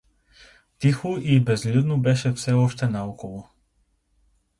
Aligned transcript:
Тихо 0.79 1.17
и 1.21 1.39
безлюдно 1.39 1.97
беше 1.99 2.33
все 2.33 2.53
още 2.53 2.87
наоколо. 2.87 3.45